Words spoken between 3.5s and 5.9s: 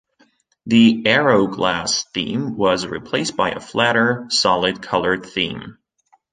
a flatter, solid colored theme.